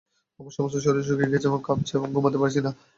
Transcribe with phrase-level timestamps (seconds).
[0.39, 2.71] আমার সমস্ত শরীর শুকিয়ে গেছে এবং কাঁপছে, আবার ঘুমাতেও পারছি না।